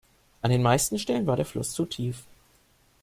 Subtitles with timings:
[0.41, 2.25] An den meisten Stellen war der Fluss zu tief.